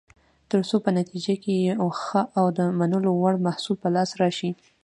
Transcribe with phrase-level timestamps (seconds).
[0.49, 4.51] ترڅو په نتیجه کې یو ښه او د منلو وړ محصول په لاس راشي.